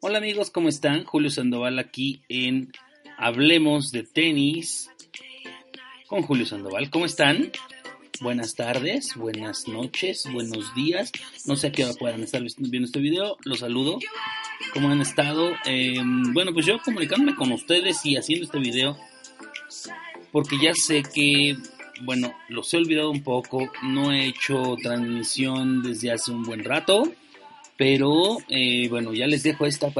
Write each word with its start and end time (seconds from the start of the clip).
Hola 0.00 0.18
amigos, 0.18 0.50
¿cómo 0.50 0.68
están? 0.68 1.04
Julio 1.04 1.30
Sandoval 1.30 1.78
aquí 1.78 2.22
en 2.28 2.72
Hablemos 3.16 3.90
de 3.90 4.02
Tenis 4.02 4.90
con 6.06 6.22
Julio 6.22 6.44
Sandoval. 6.44 6.90
¿Cómo 6.90 7.06
están? 7.06 7.50
Buenas 8.20 8.54
tardes, 8.54 9.14
buenas 9.16 9.68
noches, 9.68 10.24
buenos 10.32 10.74
días. 10.74 11.12
No 11.46 11.56
sé 11.56 11.68
a 11.68 11.72
qué 11.72 11.84
hora 11.84 11.94
puedan 11.94 12.22
estar 12.22 12.42
viendo 12.58 12.86
este 12.86 13.00
video. 13.00 13.38
Los 13.44 13.60
saludo. 13.60 13.98
¿Cómo 14.74 14.90
han 14.90 15.00
estado? 15.00 15.52
Eh, 15.64 15.96
bueno, 16.32 16.52
pues 16.52 16.66
yo 16.66 16.78
comunicándome 16.82 17.36
con 17.36 17.52
ustedes 17.52 18.04
y 18.04 18.16
haciendo 18.16 18.44
este 18.44 18.58
video 18.58 18.98
porque 20.32 20.58
ya 20.60 20.74
sé 20.74 21.02
que, 21.02 21.56
bueno, 22.02 22.34
los 22.48 22.72
he 22.72 22.78
olvidado 22.78 23.10
un 23.10 23.22
poco. 23.22 23.70
No 23.82 24.12
he 24.12 24.26
hecho 24.26 24.76
transmisión 24.82 25.82
desde 25.82 26.12
hace 26.12 26.30
un 26.32 26.42
buen 26.42 26.64
rato. 26.64 27.12
Pero, 27.76 28.38
eh, 28.48 28.88
bueno, 28.88 29.14
ya 29.14 29.26
les 29.28 29.44
dejo 29.44 29.64
esta 29.64 29.92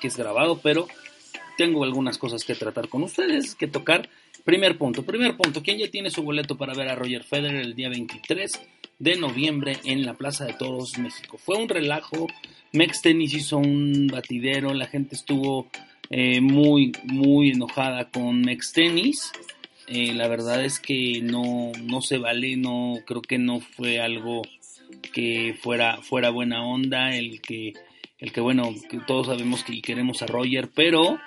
que 0.00 0.08
es 0.08 0.16
grabado, 0.16 0.60
pero 0.62 0.88
tengo 1.58 1.84
algunas 1.84 2.16
cosas 2.16 2.44
que 2.44 2.54
tratar 2.54 2.88
con 2.88 3.02
ustedes, 3.02 3.54
que 3.54 3.66
tocar. 3.66 4.08
Primer 4.44 4.78
punto, 4.78 5.02
primer 5.02 5.36
punto, 5.36 5.62
¿quién 5.62 5.76
ya 5.76 5.90
tiene 5.90 6.08
su 6.08 6.22
boleto 6.22 6.56
para 6.56 6.72
ver 6.72 6.88
a 6.88 6.94
Roger 6.94 7.22
Federer 7.24 7.60
el 7.60 7.74
día 7.74 7.90
23 7.90 8.52
de 8.98 9.16
noviembre 9.16 9.76
en 9.84 10.06
la 10.06 10.14
Plaza 10.14 10.46
de 10.46 10.54
Toros, 10.54 10.96
México? 10.96 11.36
Fue 11.36 11.56
un 11.58 11.68
relajo, 11.68 12.28
Mex 12.72 13.02
Tennis 13.02 13.34
hizo 13.34 13.58
un 13.58 14.06
batidero, 14.06 14.72
la 14.72 14.86
gente 14.86 15.16
estuvo 15.16 15.68
eh, 16.08 16.40
muy, 16.40 16.92
muy 17.04 17.50
enojada 17.50 18.08
con 18.08 18.40
Mex 18.40 18.72
Tennis. 18.72 19.30
Eh, 19.90 20.12
la 20.14 20.28
verdad 20.28 20.64
es 20.64 20.80
que 20.80 21.20
no, 21.22 21.72
no 21.82 22.02
se 22.02 22.18
vale, 22.18 22.56
no 22.56 22.96
creo 23.06 23.22
que 23.22 23.38
no 23.38 23.60
fue 23.60 24.00
algo 24.00 24.42
que 25.12 25.56
fuera, 25.60 26.02
fuera 26.02 26.30
buena 26.30 26.64
onda, 26.64 27.16
el 27.16 27.40
que, 27.40 27.72
el 28.18 28.32
que 28.32 28.40
bueno, 28.40 28.74
que 28.90 28.98
todos 28.98 29.28
sabemos 29.28 29.64
que 29.64 29.80
queremos 29.80 30.22
a 30.22 30.26
Roger, 30.26 30.68
pero 30.74 31.18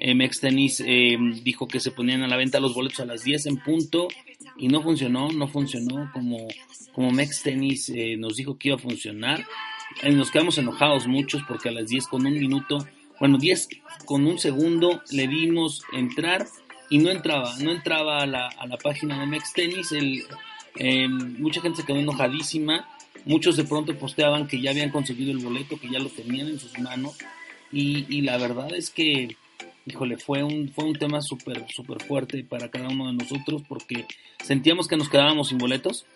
eh, 0.00 0.14
Mex 0.14 0.40
Tennis 0.40 0.82
eh, 0.84 1.16
dijo 1.42 1.68
que 1.68 1.80
se 1.80 1.90
ponían 1.90 2.22
a 2.22 2.28
la 2.28 2.36
venta 2.36 2.60
los 2.60 2.74
boletos 2.74 3.00
a 3.00 3.06
las 3.06 3.24
10 3.24 3.46
en 3.46 3.56
punto 3.58 4.08
y 4.56 4.68
no 4.68 4.82
funcionó, 4.82 5.30
no 5.32 5.48
funcionó 5.48 6.10
como, 6.12 6.48
como 6.92 7.10
Mex 7.10 7.42
Tennis 7.42 7.88
eh, 7.88 8.16
nos 8.16 8.36
dijo 8.36 8.58
que 8.58 8.68
iba 8.68 8.76
a 8.76 8.80
funcionar. 8.80 9.46
Eh, 10.02 10.10
nos 10.10 10.30
quedamos 10.30 10.58
enojados 10.58 11.06
muchos 11.06 11.42
porque 11.46 11.68
a 11.68 11.72
las 11.72 11.88
10 11.88 12.08
con 12.08 12.26
un 12.26 12.34
minuto, 12.34 12.86
bueno, 13.20 13.38
10 13.38 13.68
con 14.04 14.26
un 14.26 14.38
segundo 14.38 15.02
le 15.10 15.28
dimos 15.28 15.82
entrar 15.92 16.46
y 16.90 16.98
no 16.98 17.10
entraba, 17.10 17.54
no 17.58 17.70
entraba 17.70 18.22
a 18.22 18.26
la, 18.26 18.48
a 18.48 18.66
la 18.66 18.76
página 18.76 19.20
de 19.20 19.26
Mex 19.26 19.52
Tennis. 19.52 19.92
El, 19.92 20.24
eh, 20.76 21.08
mucha 21.08 21.60
gente 21.60 21.80
se 21.80 21.86
quedó 21.86 21.98
enojadísima. 21.98 22.88
Muchos 23.24 23.56
de 23.56 23.64
pronto 23.64 23.96
posteaban 23.96 24.46
que 24.46 24.60
ya 24.60 24.70
habían 24.70 24.90
conseguido 24.90 25.32
el 25.32 25.38
boleto, 25.38 25.78
que 25.78 25.90
ya 25.90 25.98
lo 25.98 26.10
tenían 26.10 26.48
en 26.48 26.58
sus 26.58 26.78
manos. 26.78 27.16
Y, 27.72 28.06
y 28.14 28.20
la 28.20 28.36
verdad 28.36 28.72
es 28.74 28.90
que, 28.90 29.36
híjole, 29.86 30.18
fue 30.18 30.42
un, 30.42 30.68
fue 30.68 30.84
un 30.84 30.94
tema 30.94 31.22
súper, 31.22 31.66
súper 31.70 32.02
fuerte 32.02 32.44
para 32.44 32.70
cada 32.70 32.88
uno 32.88 33.06
de 33.06 33.14
nosotros 33.14 33.62
porque 33.68 34.06
sentíamos 34.42 34.88
que 34.88 34.96
nos 34.96 35.08
quedábamos 35.08 35.48
sin 35.48 35.58
boletos. 35.58 36.06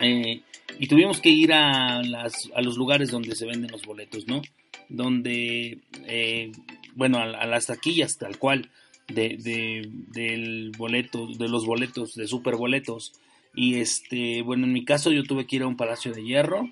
Eh, 0.00 0.42
y 0.78 0.86
tuvimos 0.86 1.20
que 1.20 1.30
ir 1.30 1.52
a, 1.52 2.02
las, 2.02 2.48
a 2.54 2.62
los 2.62 2.76
lugares 2.76 3.10
donde 3.10 3.34
se 3.34 3.46
venden 3.46 3.70
los 3.70 3.82
boletos, 3.82 4.26
¿no? 4.26 4.42
Donde, 4.88 5.78
eh, 6.06 6.52
bueno, 6.94 7.18
a, 7.18 7.46
las 7.46 7.66
taquillas 7.66 8.16
tal 8.18 8.38
cual 8.38 8.70
de, 9.08 9.36
de, 9.38 9.90
del 10.12 10.72
boleto, 10.76 11.26
de 11.26 11.48
los 11.48 11.66
boletos, 11.66 12.14
de 12.14 12.26
super 12.26 12.56
boletos. 12.56 13.12
Y 13.54 13.76
este, 13.80 14.42
bueno, 14.42 14.66
en 14.66 14.72
mi 14.72 14.84
caso 14.84 15.10
yo 15.10 15.24
tuve 15.24 15.46
que 15.46 15.56
ir 15.56 15.62
a 15.62 15.66
un 15.66 15.76
Palacio 15.76 16.12
de 16.12 16.22
Hierro. 16.22 16.70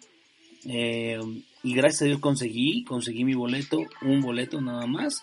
Eh, 0.69 1.19
y 1.63 1.75
gracias 1.75 2.03
a 2.03 2.05
Dios 2.07 2.21
conseguí, 2.21 2.85
conseguí 2.85 3.25
mi 3.25 3.35
boleto, 3.35 3.79
un 4.03 4.21
boleto 4.21 4.61
nada 4.61 4.87
más. 4.87 5.23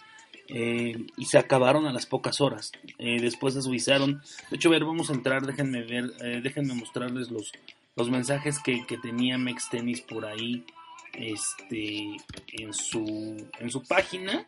Eh, 0.49 1.05
y 1.15 1.25
se 1.25 1.37
acabaron 1.37 1.85
a 1.85 1.93
las 1.93 2.05
pocas 2.05 2.41
horas. 2.41 2.71
Eh, 2.97 3.21
después 3.21 3.55
avisaron. 3.55 4.21
De 4.49 4.57
hecho, 4.57 4.69
a 4.69 4.71
ver, 4.71 4.83
vamos 4.83 5.09
a 5.09 5.13
entrar, 5.13 5.45
déjenme 5.45 5.83
ver, 5.83 6.11
déjenme 6.41 6.73
mostrarles 6.73 7.31
los, 7.31 7.51
los 7.95 8.09
mensajes 8.09 8.59
que, 8.59 8.85
que, 8.85 8.97
tenía 8.97 9.37
Mex 9.37 9.69
Tennis 9.69 10.01
por 10.01 10.25
ahí 10.25 10.65
este, 11.13 12.17
en, 12.51 12.73
su, 12.73 13.47
en 13.59 13.71
su 13.71 13.83
página. 13.83 14.45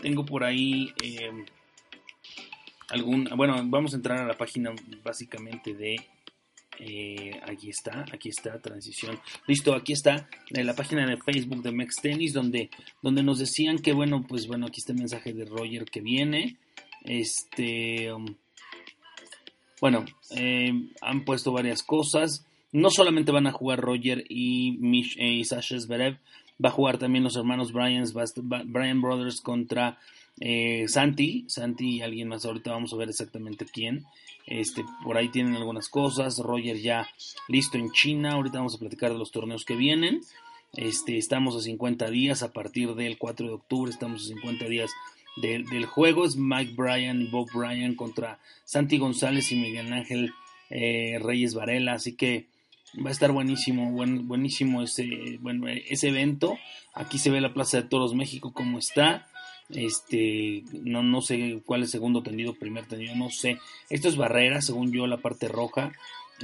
Tengo 0.00 0.24
por 0.24 0.42
ahí 0.42 0.92
algún. 2.88 3.28
Bueno, 3.36 3.56
vamos 3.64 3.92
a 3.92 3.96
entrar 3.96 4.18
a 4.18 4.26
la 4.26 4.36
página 4.36 4.72
básicamente 5.02 5.74
de. 5.74 5.96
Eh, 6.78 7.38
aquí 7.46 7.68
está, 7.68 8.04
aquí 8.12 8.30
está, 8.30 8.58
transición. 8.60 9.18
Listo, 9.46 9.74
aquí 9.74 9.92
está 9.92 10.28
la 10.50 10.74
página 10.74 11.06
de 11.06 11.18
Facebook 11.18 11.62
de 11.62 11.70
Mex 11.70 11.96
Tennis, 12.00 12.32
donde, 12.32 12.70
donde 13.02 13.22
nos 13.22 13.38
decían 13.38 13.78
que, 13.78 13.92
bueno, 13.92 14.24
pues 14.26 14.46
bueno, 14.46 14.66
aquí 14.66 14.80
está 14.80 14.92
el 14.92 14.98
mensaje 14.98 15.32
de 15.32 15.44
Roger 15.44 15.84
que 15.84 16.00
viene. 16.00 16.56
Este. 17.04 18.12
Um, 18.12 18.36
bueno, 19.80 20.04
eh, 20.30 20.72
han 21.00 21.24
puesto 21.24 21.52
varias 21.52 21.82
cosas. 21.82 22.46
No 22.70 22.88
solamente 22.90 23.32
van 23.32 23.46
a 23.46 23.52
jugar 23.52 23.80
Roger 23.80 24.24
y, 24.28 24.78
eh, 25.18 25.32
y 25.32 25.44
Sasha 25.44 25.78
Zverev, 25.78 26.18
va 26.64 26.68
a 26.68 26.72
jugar 26.72 26.98
también 26.98 27.24
los 27.24 27.36
hermanos 27.36 27.72
Bryans, 27.72 28.14
Bryan 28.14 29.02
Brothers 29.02 29.40
contra 29.40 29.98
eh, 30.40 30.86
Santi, 30.88 31.44
Santi 31.48 31.96
y 31.96 32.02
alguien 32.02 32.28
más, 32.28 32.44
ahorita 32.44 32.72
vamos 32.72 32.92
a 32.92 32.96
ver 32.96 33.08
exactamente 33.08 33.66
quién. 33.66 34.04
Este, 34.46 34.84
por 35.04 35.16
ahí 35.16 35.28
tienen 35.28 35.54
algunas 35.56 35.88
cosas. 35.88 36.38
Roger 36.38 36.78
ya 36.78 37.08
listo 37.48 37.78
en 37.78 37.92
China. 37.92 38.32
Ahorita 38.32 38.58
vamos 38.58 38.74
a 38.74 38.78
platicar 38.78 39.12
de 39.12 39.18
los 39.18 39.30
torneos 39.30 39.64
que 39.64 39.76
vienen. 39.76 40.20
Este, 40.74 41.18
estamos 41.18 41.56
a 41.56 41.60
50 41.60 42.10
días 42.10 42.42
a 42.42 42.52
partir 42.52 42.94
del 42.94 43.18
4 43.18 43.46
de 43.46 43.54
octubre. 43.54 43.90
Estamos 43.90 44.24
a 44.24 44.28
50 44.28 44.66
días 44.66 44.90
del, 45.36 45.86
juego. 45.86 46.24
Es 46.24 46.36
Mike 46.36 46.74
Bryan 46.74 47.22
y 47.22 47.26
Bob 47.26 47.48
Bryan 47.52 47.94
contra 47.94 48.38
Santi 48.64 48.98
González 48.98 49.52
y 49.52 49.56
Miguel 49.56 49.92
Ángel 49.92 50.32
eh, 50.70 51.18
Reyes 51.20 51.54
Varela. 51.54 51.92
Así 51.92 52.16
que 52.16 52.46
va 53.04 53.10
a 53.10 53.12
estar 53.12 53.32
buenísimo, 53.32 53.90
buen, 53.92 54.28
buenísimo 54.28 54.82
ese, 54.82 55.38
bueno, 55.40 55.68
ese 55.68 56.08
evento. 56.08 56.58
Aquí 56.94 57.18
se 57.18 57.30
ve 57.30 57.40
la 57.40 57.54
Plaza 57.54 57.78
de 57.78 57.88
Toros 57.88 58.14
México 58.14 58.52
como 58.52 58.78
está. 58.78 59.28
Este, 59.70 60.64
no, 60.72 61.02
no 61.02 61.22
sé 61.22 61.60
cuál 61.64 61.82
es 61.82 61.90
segundo 61.90 62.22
tendido, 62.22 62.54
primer 62.54 62.86
tendido, 62.86 63.14
no 63.14 63.30
sé. 63.30 63.58
Esto 63.88 64.08
es 64.08 64.16
barrera, 64.16 64.60
según 64.60 64.92
yo, 64.92 65.06
la 65.06 65.18
parte 65.18 65.48
roja. 65.48 65.92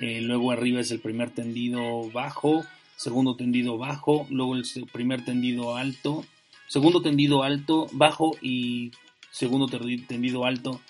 Eh, 0.00 0.20
luego 0.20 0.52
arriba 0.52 0.80
es 0.80 0.90
el 0.90 1.00
primer 1.00 1.30
tendido 1.30 2.10
bajo, 2.10 2.64
segundo 2.96 3.36
tendido 3.36 3.78
bajo, 3.78 4.26
luego 4.30 4.54
el 4.54 4.64
primer 4.92 5.24
tendido 5.24 5.76
alto, 5.76 6.24
segundo 6.68 7.02
tendido 7.02 7.42
alto, 7.42 7.88
bajo 7.92 8.36
y 8.40 8.92
segundo 9.30 9.66
tendido 9.66 10.44
alto. 10.44 10.80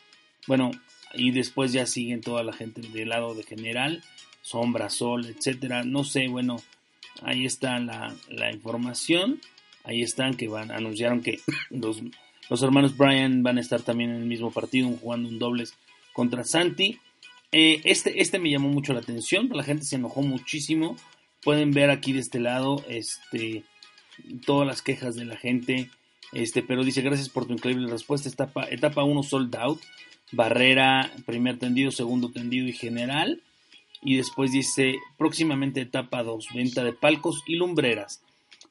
Bueno, 0.47 0.71
y 1.15 1.31
después 1.31 1.73
ya 1.73 1.87
siguen 1.87 2.21
toda 2.21 2.43
la 2.43 2.53
gente 2.53 2.83
del 2.83 3.09
lado 3.09 3.35
de 3.35 3.45
general, 3.45 4.05
sombra, 4.43 4.91
sol, 4.91 5.27
etcétera. 5.27 5.85
No 5.85 6.05
sé, 6.05 6.29
bueno, 6.29 6.57
ahí 7.23 7.47
está 7.47 7.79
la, 7.79 8.15
la 8.29 8.53
información. 8.53 9.41
Ahí 9.88 10.02
están 10.02 10.35
que 10.35 10.49
van, 10.49 10.70
anunciaron 10.70 11.23
que 11.23 11.40
los, 11.70 12.02
los, 12.50 12.62
hermanos 12.62 12.96
Bryan 12.96 13.43
van 13.43 13.56
a 13.56 13.62
estar 13.62 13.81
también 13.81 14.11
en 14.11 14.17
el 14.17 14.26
mismo 14.26 14.50
partido, 14.50 14.90
jugando 14.90 15.31
un 15.31 15.38
dobles 15.38 15.75
contra 16.12 16.44
Santi. 16.44 16.99
Eh, 17.52 17.81
este, 17.85 18.20
este 18.20 18.38
me 18.38 18.50
llamó 18.50 18.69
mucho 18.69 18.93
la 18.93 19.00
atención, 19.00 19.49
la 19.50 19.64
gente 19.64 19.85
se 19.85 19.96
enojó 19.96 20.20
muchísimo. 20.20 20.94
Pueden 21.43 21.70
ver 21.70 21.88
aquí 21.88 22.12
de 22.12 22.19
este 22.19 22.38
lado 22.38 22.85
este, 22.88 23.64
todas 24.44 24.67
las 24.67 24.82
quejas 24.82 25.14
de 25.14 25.25
la 25.25 25.37
gente. 25.37 25.88
Este, 26.32 26.62
pero 26.62 26.85
dice, 26.85 27.00
gracias 27.00 27.31
por 27.31 27.46
tu 27.46 27.55
increíble 27.55 27.88
respuesta. 27.88 28.29
Etapa, 28.29 28.69
etapa 28.70 29.05
1 29.05 29.23
sold 29.23 29.56
out. 29.56 29.81
Barrera, 30.32 31.11
primer 31.25 31.58
tendido, 31.58 31.90
segundo 31.90 32.31
tendido 32.31 32.67
y 32.67 32.75
general. 32.75 33.43
Y 34.02 34.19
después 34.19 34.52
dice, 34.52 34.96
próximamente 35.17 35.81
etapa 35.81 36.23
2, 36.23 36.49
venta 36.55 36.85
de 36.85 36.93
palcos 36.93 37.43
y 37.46 37.55
lumbreras. 37.55 38.23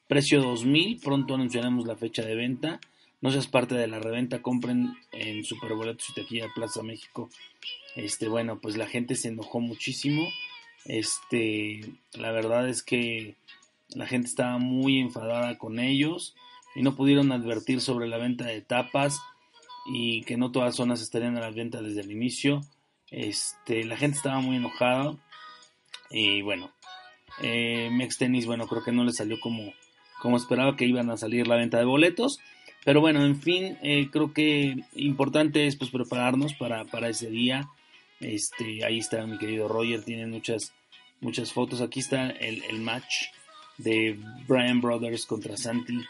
Precio 0.08 0.42
2000, 0.42 1.00
pronto 1.00 1.34
anunciaremos 1.34 1.86
la 1.86 1.96
fecha 1.96 2.22
de 2.22 2.34
venta. 2.34 2.80
No 3.20 3.30
seas 3.30 3.46
parte 3.46 3.74
de 3.74 3.88
la 3.88 3.98
reventa, 3.98 4.42
compren 4.42 4.96
en 5.12 5.44
Superboletos 5.44 6.08
y 6.10 6.14
Tequila 6.14 6.48
Plaza 6.54 6.82
México. 6.82 7.30
Este, 7.94 8.28
bueno, 8.28 8.60
pues 8.60 8.76
la 8.76 8.86
gente 8.86 9.14
se 9.14 9.28
enojó 9.28 9.60
muchísimo. 9.60 10.26
Este, 10.84 11.80
la 12.14 12.32
verdad 12.32 12.68
es 12.68 12.82
que 12.82 13.36
la 13.90 14.06
gente 14.06 14.28
estaba 14.28 14.58
muy 14.58 14.98
enfadada 14.98 15.58
con 15.58 15.78
ellos 15.78 16.34
y 16.74 16.82
no 16.82 16.94
pudieron 16.94 17.32
advertir 17.32 17.80
sobre 17.80 18.08
la 18.08 18.18
venta 18.18 18.46
de 18.46 18.60
tapas 18.60 19.20
y 19.86 20.22
que 20.22 20.36
no 20.36 20.52
todas 20.52 20.76
zonas 20.76 21.02
estarían 21.02 21.36
a 21.36 21.40
la 21.40 21.50
venta 21.50 21.82
desde 21.82 22.00
el 22.00 22.12
inicio. 22.12 22.60
Este, 23.10 23.84
la 23.84 23.96
gente 23.96 24.16
estaba 24.16 24.40
muy 24.40 24.56
enojada 24.56 25.16
y 26.10 26.42
bueno, 26.42 26.70
eh, 27.42 27.90
Mex 27.90 28.18
bueno, 28.46 28.66
creo 28.66 28.82
que 28.82 28.92
no 28.92 29.04
le 29.04 29.12
salió 29.12 29.40
como, 29.40 29.72
como 30.20 30.36
esperaba 30.36 30.76
que 30.76 30.86
iban 30.86 31.10
a 31.10 31.16
salir 31.16 31.46
la 31.46 31.56
venta 31.56 31.78
de 31.78 31.84
boletos. 31.84 32.40
Pero 32.84 33.00
bueno, 33.00 33.24
en 33.24 33.40
fin, 33.40 33.76
eh, 33.82 34.08
creo 34.10 34.32
que 34.32 34.76
importante 34.94 35.66
es 35.66 35.76
pues 35.76 35.90
prepararnos 35.90 36.54
para, 36.54 36.84
para 36.84 37.08
ese 37.08 37.28
día. 37.28 37.68
Este, 38.20 38.84
ahí 38.84 38.98
está 38.98 39.26
mi 39.26 39.38
querido 39.38 39.68
Roger, 39.68 40.02
tiene 40.02 40.26
muchas, 40.26 40.72
muchas 41.20 41.52
fotos. 41.52 41.80
Aquí 41.80 42.00
está 42.00 42.30
el, 42.30 42.62
el 42.64 42.80
match 42.80 43.26
de 43.76 44.18
Brian 44.46 44.80
Brothers 44.80 45.26
contra 45.26 45.56
Santi. 45.56 46.00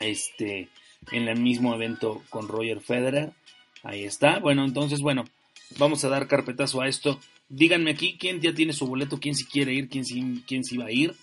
Este, 0.00 0.68
en 1.10 1.28
el 1.28 1.40
mismo 1.40 1.74
evento 1.74 2.22
con 2.30 2.48
Roger 2.48 2.80
Federer. 2.80 3.32
Ahí 3.82 4.04
está. 4.04 4.38
Bueno, 4.38 4.64
entonces, 4.64 5.00
bueno, 5.00 5.24
vamos 5.78 6.04
a 6.04 6.08
dar 6.08 6.28
carpetazo 6.28 6.80
a 6.80 6.88
esto. 6.88 7.18
Díganme 7.48 7.90
aquí 7.90 8.16
quién 8.18 8.40
ya 8.40 8.54
tiene 8.54 8.72
su 8.72 8.86
boleto, 8.86 9.18
quién 9.18 9.34
si 9.34 9.44
quiere 9.44 9.74
ir, 9.74 9.88
quién 9.88 10.04
si, 10.04 10.42
quién 10.46 10.64
si 10.64 10.76
va 10.76 10.86
a 10.86 10.92
ir. 10.92 11.14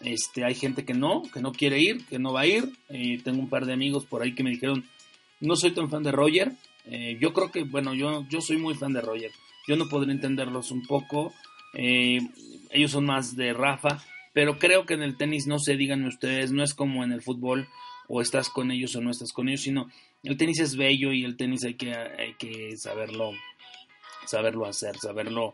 Este, 0.00 0.44
hay 0.44 0.54
gente 0.54 0.84
que 0.84 0.94
no, 0.94 1.22
que 1.32 1.40
no 1.40 1.52
quiere 1.52 1.80
ir, 1.80 2.06
que 2.06 2.18
no 2.18 2.32
va 2.32 2.40
a 2.40 2.46
ir. 2.46 2.72
Eh, 2.88 3.20
tengo 3.22 3.40
un 3.40 3.48
par 3.48 3.66
de 3.66 3.72
amigos 3.72 4.06
por 4.06 4.22
ahí 4.22 4.34
que 4.34 4.42
me 4.42 4.50
dijeron, 4.50 4.84
no 5.40 5.56
soy 5.56 5.72
tan 5.72 5.90
fan 5.90 6.02
de 6.02 6.12
Roger. 6.12 6.52
Eh, 6.86 7.18
yo 7.20 7.32
creo 7.32 7.50
que, 7.50 7.64
bueno, 7.64 7.94
yo, 7.94 8.26
yo 8.28 8.40
soy 8.40 8.56
muy 8.56 8.74
fan 8.74 8.92
de 8.92 9.00
Roger. 9.00 9.30
Yo 9.66 9.76
no 9.76 9.88
podré 9.88 10.12
entenderlos 10.12 10.70
un 10.70 10.86
poco. 10.86 11.32
Eh, 11.74 12.20
ellos 12.70 12.90
son 12.90 13.06
más 13.06 13.36
de 13.36 13.52
Rafa. 13.52 14.02
Pero 14.32 14.58
creo 14.58 14.86
que 14.86 14.94
en 14.94 15.02
el 15.02 15.16
tenis, 15.16 15.46
no 15.46 15.58
sé, 15.58 15.76
díganme 15.76 16.08
ustedes, 16.08 16.52
no 16.52 16.62
es 16.62 16.74
como 16.74 17.02
en 17.02 17.12
el 17.12 17.22
fútbol 17.22 17.68
o 18.08 18.20
estás 18.20 18.48
con 18.48 18.70
ellos 18.70 18.94
o 18.96 19.00
no 19.00 19.10
estás 19.10 19.32
con 19.32 19.48
ellos, 19.48 19.62
sino 19.62 19.88
el 20.24 20.36
tenis 20.36 20.60
es 20.60 20.76
bello 20.76 21.12
y 21.12 21.24
el 21.24 21.36
tenis 21.36 21.64
hay 21.64 21.74
que, 21.74 21.94
hay 21.94 22.34
que 22.34 22.76
saberlo, 22.76 23.32
saberlo 24.26 24.66
hacer, 24.66 24.96
saberlo, 24.98 25.52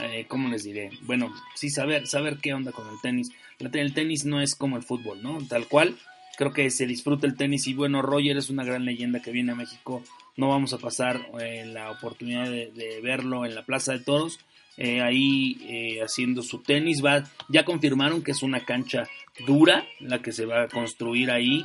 eh, 0.00 0.26
¿cómo 0.28 0.48
les 0.48 0.64
diré? 0.64 0.90
Bueno, 1.02 1.34
sí 1.54 1.70
saber, 1.70 2.06
saber 2.06 2.38
qué 2.38 2.54
onda 2.54 2.72
con 2.72 2.88
el 2.88 3.00
tenis. 3.02 3.30
El 3.58 3.94
tenis 3.94 4.24
no 4.24 4.40
es 4.40 4.54
como 4.54 4.76
el 4.76 4.82
fútbol, 4.82 5.22
¿no? 5.22 5.38
Tal 5.48 5.66
cual, 5.66 5.96
creo 6.36 6.52
que 6.52 6.70
se 6.70 6.86
disfruta 6.86 7.26
el 7.26 7.36
tenis 7.36 7.66
y 7.66 7.74
bueno, 7.74 8.02
Roger 8.02 8.36
es 8.36 8.50
una 8.50 8.64
gran 8.64 8.84
leyenda 8.84 9.20
que 9.20 9.32
viene 9.32 9.52
a 9.52 9.56
México. 9.56 10.02
No 10.36 10.50
vamos 10.50 10.72
a 10.74 10.78
pasar 10.78 11.30
eh, 11.40 11.64
la 11.66 11.90
oportunidad 11.90 12.48
de, 12.50 13.00
verlo 13.02 13.44
en 13.46 13.54
la 13.54 13.64
Plaza 13.64 13.92
de 13.92 14.00
Toros, 14.00 14.38
eh, 14.76 15.00
ahí 15.00 15.56
eh, 15.62 16.02
haciendo 16.02 16.42
su 16.42 16.62
tenis. 16.62 17.02
Va, 17.02 17.24
ya 17.48 17.64
confirmaron 17.64 18.22
que 18.22 18.32
es 18.32 18.42
una 18.42 18.64
cancha 18.64 19.08
dura 19.46 19.86
la 19.98 20.20
que 20.20 20.32
se 20.32 20.44
va 20.44 20.62
a 20.62 20.68
construir 20.68 21.30
ahí 21.30 21.64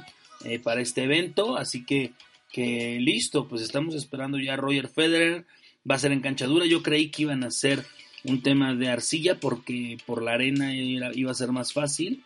para 0.64 0.82
este 0.82 1.04
evento. 1.04 1.58
Así 1.58 1.86
que, 1.86 2.14
que 2.52 2.98
listo, 3.00 3.48
pues 3.48 3.62
estamos 3.62 3.94
esperando 3.94 4.40
ya 4.40 4.54
a 4.54 4.58
Roger 4.58 4.88
Federer. 4.88 5.46
Va 5.90 5.96
a 5.96 6.00
ser 6.00 6.14
en 6.14 6.22
cancha 6.22 6.48
dura. 6.48 6.66
Yo 6.66 6.82
creí 6.82 7.10
que 7.10 7.24
iban 7.24 7.44
a 7.44 7.52
ser 7.52 7.86
un 8.24 8.42
tema 8.42 8.76
de 8.76 8.90
arcilla 8.90 9.40
porque 9.40 9.98
por 10.06 10.22
la 10.24 10.34
arena 10.34 10.74
iba 10.76 11.32
a 11.32 11.36
ser 11.36 11.52
más 11.52 11.74
fácil. 11.74 12.24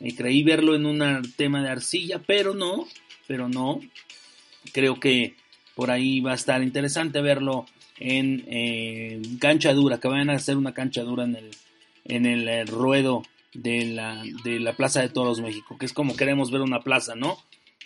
Eh, 0.00 0.14
creí 0.14 0.42
verlo 0.42 0.74
en 0.74 0.86
un 0.86 1.22
tema 1.36 1.62
de 1.62 1.70
arcilla, 1.70 2.20
pero 2.26 2.54
no, 2.54 2.86
pero 3.26 3.48
no. 3.48 3.80
Creo 4.72 4.98
que 5.00 5.34
por 5.74 5.90
ahí 5.90 6.20
va 6.20 6.32
a 6.32 6.36
estar 6.36 6.62
interesante 6.62 7.20
verlo 7.20 7.66
en 7.98 8.44
eh, 8.48 9.22
cancha 9.40 9.72
dura, 9.72 9.98
que 9.98 10.08
vayan 10.08 10.30
a 10.30 10.34
hacer 10.34 10.56
una 10.56 10.74
cancha 10.74 11.02
dura 11.02 11.24
en 11.24 11.36
el, 11.36 11.50
en 12.04 12.26
el, 12.26 12.48
el 12.48 12.66
ruedo 12.66 13.22
de 13.54 13.86
la, 13.86 14.22
de 14.44 14.60
la 14.60 14.74
Plaza 14.74 15.00
de 15.00 15.08
Toros 15.08 15.40
México, 15.40 15.76
que 15.78 15.86
es 15.86 15.92
como 15.92 16.16
queremos 16.16 16.50
ver 16.50 16.60
una 16.60 16.80
plaza, 16.80 17.14
¿no? 17.14 17.38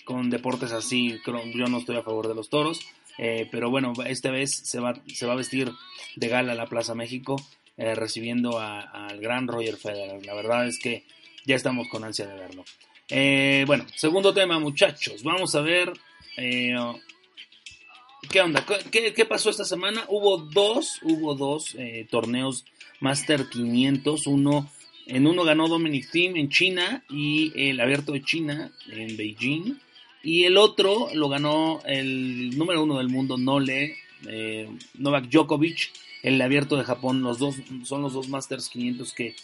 Con 0.04 0.30
deportes 0.30 0.72
así, 0.72 1.20
yo 1.54 1.66
no 1.66 1.78
estoy 1.78 1.96
a 1.96 2.02
favor 2.02 2.26
de 2.26 2.34
los 2.34 2.48
toros, 2.48 2.80
eh, 3.18 3.48
pero 3.50 3.70
bueno, 3.70 3.92
esta 4.06 4.30
vez 4.30 4.62
se 4.64 4.80
va, 4.80 5.00
se 5.06 5.26
va 5.26 5.34
a 5.34 5.36
vestir 5.36 5.70
de 6.16 6.28
gala 6.28 6.54
la 6.54 6.66
Plaza 6.66 6.94
México, 6.94 7.36
eh, 7.76 7.94
recibiendo 7.94 8.58
al 8.58 9.20
gran 9.20 9.46
Roger 9.46 9.76
Federer. 9.76 10.24
La 10.24 10.34
verdad 10.34 10.66
es 10.66 10.78
que 10.78 11.04
ya 11.44 11.56
estamos 11.56 11.88
con 11.88 12.04
ansia 12.04 12.26
de 12.26 12.34
verlo. 12.34 12.64
Eh, 13.08 13.64
bueno, 13.66 13.86
segundo 13.94 14.32
tema, 14.32 14.58
muchachos. 14.58 15.22
Vamos 15.22 15.54
a 15.54 15.60
ver. 15.60 15.92
¿Qué 16.36 18.40
onda? 18.40 18.64
¿Qué, 18.90 19.12
¿Qué, 19.12 19.24
pasó 19.24 19.50
esta 19.50 19.64
semana? 19.64 20.04
Hubo 20.08 20.38
dos, 20.38 21.00
hubo 21.02 21.34
dos 21.34 21.76
torneos 22.10 22.64
Master 23.00 23.48
500. 23.48 24.26
Uno, 24.26 24.70
en 25.06 25.26
uno 25.26 25.44
ganó 25.44 25.68
Dominic 25.68 26.10
Thiem 26.10 26.36
en 26.36 26.48
China 26.48 27.04
y 27.10 27.52
el 27.56 27.80
Abierto 27.80 28.12
de 28.12 28.22
China 28.22 28.72
en 28.90 29.16
Beijing. 29.16 29.78
Y 30.22 30.44
el 30.44 30.56
otro 30.56 31.08
lo 31.14 31.28
ganó 31.28 31.80
el 31.86 32.56
número 32.56 32.82
uno 32.82 32.98
del 32.98 33.08
mundo, 33.08 33.38
Nole, 33.38 33.96
eh, 34.26 34.68
Novak 34.94 35.28
Djokovic, 35.28 35.90
el 36.22 36.40
Abierto 36.40 36.76
de 36.76 36.84
Japón. 36.84 37.22
Los 37.22 37.38
dos 37.38 37.56
son 37.84 38.02
los 38.02 38.12
dos 38.12 38.28
Masters 38.28 38.68
500 38.68 39.12
que, 39.14 39.34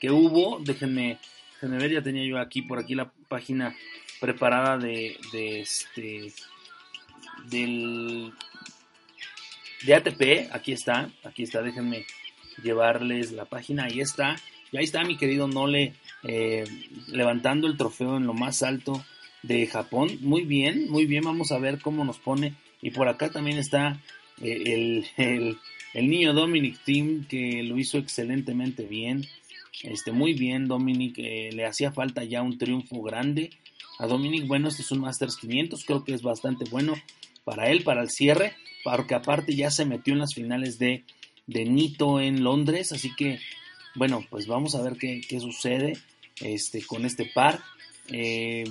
que 0.00 0.10
hubo. 0.10 0.58
Déjenme, 0.60 1.18
déjenme 1.54 1.78
ver, 1.78 1.92
ya 1.92 2.02
tenía 2.02 2.24
yo 2.24 2.38
aquí 2.38 2.62
por 2.62 2.78
aquí 2.78 2.94
la 2.94 3.12
página 3.28 3.76
preparada 4.20 4.78
de, 4.78 5.16
de 5.32 5.60
este 5.60 6.32
del 7.50 8.32
de 9.84 9.94
ATP, 9.94 10.50
aquí 10.52 10.72
está, 10.72 11.10
aquí 11.24 11.42
está, 11.42 11.62
déjenme 11.62 12.06
llevarles 12.62 13.32
la 13.32 13.44
página, 13.44 13.84
ahí 13.84 14.00
está, 14.00 14.36
y 14.72 14.78
ahí 14.78 14.84
está 14.84 15.04
mi 15.04 15.16
querido 15.16 15.46
Nole 15.46 15.94
eh, 16.22 16.64
levantando 17.08 17.66
el 17.66 17.76
trofeo 17.76 18.16
en 18.16 18.26
lo 18.26 18.32
más 18.32 18.62
alto 18.62 19.04
de 19.46 19.66
Japón, 19.66 20.18
muy 20.20 20.42
bien, 20.42 20.90
muy 20.90 21.04
bien, 21.04 21.24
vamos 21.24 21.52
a 21.52 21.58
ver 21.58 21.80
cómo 21.80 22.04
nos 22.04 22.18
pone, 22.18 22.54
y 22.80 22.90
por 22.90 23.08
acá 23.08 23.30
también 23.30 23.58
está 23.58 24.00
eh, 24.40 24.62
el, 24.66 25.06
el, 25.16 25.58
el, 25.92 26.08
niño 26.08 26.32
Dominic 26.32 26.82
Team 26.84 27.26
que 27.28 27.62
lo 27.62 27.78
hizo 27.78 27.98
excelentemente 27.98 28.84
bien, 28.84 29.26
este, 29.82 30.12
muy 30.12 30.32
bien 30.32 30.66
Dominic, 30.66 31.18
eh, 31.18 31.50
le 31.52 31.66
hacía 31.66 31.92
falta 31.92 32.24
ya 32.24 32.40
un 32.40 32.56
triunfo 32.56 33.02
grande, 33.02 33.50
a 33.98 34.06
Dominic, 34.06 34.46
bueno, 34.46 34.68
este 34.68 34.82
es 34.82 34.90
un 34.90 35.00
Masters 35.00 35.36
500, 35.36 35.84
creo 35.84 36.04
que 36.04 36.14
es 36.14 36.22
bastante 36.22 36.64
bueno 36.70 36.94
para 37.44 37.70
él, 37.70 37.82
para 37.82 38.00
el 38.00 38.10
cierre, 38.10 38.54
porque 38.82 39.14
aparte 39.14 39.54
ya 39.54 39.70
se 39.70 39.84
metió 39.84 40.14
en 40.14 40.20
las 40.20 40.34
finales 40.34 40.78
de, 40.78 41.04
de 41.46 41.64
Nito 41.66 42.18
en 42.18 42.42
Londres, 42.42 42.92
así 42.92 43.14
que, 43.14 43.40
bueno, 43.94 44.24
pues 44.30 44.46
vamos 44.46 44.74
a 44.74 44.82
ver 44.82 44.94
qué, 44.94 45.20
qué 45.28 45.38
sucede 45.38 45.98
este, 46.40 46.82
con 46.82 47.04
este 47.04 47.26
par. 47.26 47.60
Eh, 48.08 48.64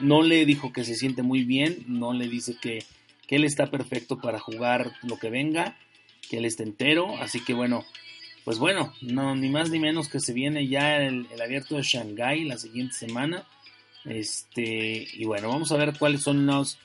no 0.00 0.22
le 0.22 0.44
dijo 0.44 0.72
que 0.72 0.84
se 0.84 0.94
siente 0.94 1.22
muy 1.22 1.44
bien, 1.44 1.84
no 1.86 2.12
le 2.12 2.28
dice 2.28 2.56
que, 2.60 2.84
que 3.26 3.36
él 3.36 3.44
está 3.44 3.70
perfecto 3.70 4.18
para 4.20 4.38
jugar 4.38 4.92
lo 5.02 5.18
que 5.18 5.30
venga, 5.30 5.76
que 6.28 6.38
él 6.38 6.44
está 6.44 6.62
entero, 6.62 7.16
así 7.18 7.40
que 7.40 7.54
bueno, 7.54 7.84
pues 8.46 8.58
bueno, 8.58 8.94
no, 9.00 9.34
ni 9.34 9.48
más 9.48 9.70
ni 9.70 9.80
menos 9.80 10.08
que 10.08 10.20
se 10.20 10.32
viene 10.32 10.68
ya 10.68 10.98
el, 10.98 11.26
abierto 11.42 11.76
de 11.76 11.82
Shanghai 11.82 12.44
la 12.44 12.56
siguiente 12.56 12.94
semana. 12.94 13.44
Este, 14.04 15.04
y 15.12 15.24
bueno, 15.24 15.48
vamos 15.48 15.72
a 15.72 15.76
ver 15.76 15.94
cuáles 15.98 16.22
son 16.22 16.46
los, 16.46 16.78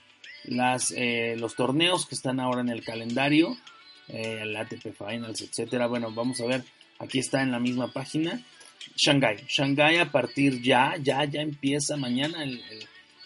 las, 0.45 0.91
eh, 0.97 1.35
los 1.37 1.55
torneos 1.55 2.07
que 2.07 2.15
están 2.15 2.39
ahora 2.39 2.61
en 2.61 2.69
el 2.69 2.83
calendario, 2.83 3.55
eh, 4.07 4.39
el 4.41 4.55
ATP 4.55 4.87
Finals, 4.97 5.41
etcétera. 5.41 5.85
Bueno, 5.85 6.11
vamos 6.11 6.41
a 6.41 6.47
ver, 6.47 6.63
aquí 6.97 7.19
está 7.19 7.43
en 7.43 7.51
la 7.51 7.59
misma 7.59 7.93
página. 7.93 8.41
Shanghai, 8.95 9.37
Shanghai 9.47 9.97
a 9.97 10.11
partir 10.11 10.63
ya, 10.63 10.95
ya, 10.99 11.23
ya 11.25 11.41
empieza 11.41 11.95
mañana 11.95 12.43
el, 12.43 12.59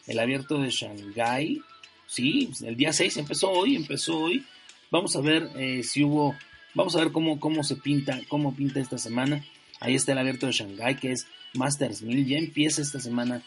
el 0.07 0.19
abierto 0.19 0.59
de 0.59 0.69
Shanghai. 0.69 1.62
Sí, 2.07 2.50
el 2.63 2.75
día 2.75 2.93
6 2.93 3.17
empezó 3.17 3.51
hoy, 3.51 3.75
empezó 3.75 4.17
hoy. 4.17 4.45
Vamos 4.91 5.15
a 5.15 5.21
ver 5.21 5.50
eh, 5.55 5.83
si 5.83 6.03
hubo, 6.03 6.35
vamos 6.74 6.95
a 6.95 7.00
ver 7.00 7.12
cómo, 7.12 7.39
cómo 7.39 7.63
se 7.63 7.75
pinta, 7.75 8.19
cómo 8.27 8.55
pinta 8.55 8.79
esta 8.79 8.97
semana. 8.97 9.43
Ahí 9.79 9.95
está 9.95 10.12
el 10.12 10.19
abierto 10.19 10.45
de 10.45 10.53
Shanghai, 10.53 10.97
que 10.97 11.12
es 11.12 11.27
Masters 11.53 12.01
1000. 12.01 12.25
Ya 12.25 12.38
empieza 12.38 12.81
esta 12.81 13.00
semana. 13.00 13.41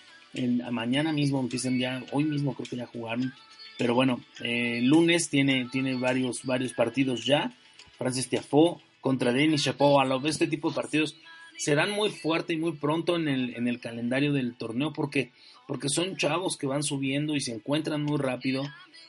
Mañana 0.70 1.12
mismo 1.12 1.40
empiezan 1.40 1.78
ya, 1.78 2.04
hoy 2.12 2.24
mismo 2.24 2.54
creo 2.54 2.68
que 2.68 2.76
ya 2.76 2.86
jugaron 2.86 3.32
pero 3.78 3.94
bueno, 3.94 4.20
eh, 4.40 4.80
lunes 4.82 5.30
tiene, 5.30 5.68
tiene 5.70 5.94
varios, 5.94 6.44
varios 6.44 6.74
partidos 6.74 7.24
ya. 7.24 7.52
Francis 7.96 8.28
Tiafoe 8.28 8.78
contra 9.00 9.32
Denis 9.32 9.62
Shapovalov. 9.62 10.26
Este 10.26 10.48
tipo 10.48 10.68
de 10.68 10.74
partidos 10.74 11.16
serán 11.56 11.92
muy 11.92 12.10
fuerte 12.10 12.52
y 12.52 12.56
muy 12.56 12.72
pronto 12.72 13.14
en 13.14 13.28
el, 13.28 13.54
en 13.54 13.68
el 13.68 13.78
calendario 13.78 14.32
del 14.32 14.54
torneo 14.56 14.92
porque, 14.92 15.30
porque 15.68 15.90
son 15.90 16.16
chavos 16.16 16.56
que 16.56 16.66
van 16.66 16.82
subiendo 16.82 17.36
y 17.36 17.42
se 17.42 17.52
encuentran 17.52 18.02
muy 18.02 18.16
rápido. 18.16 18.64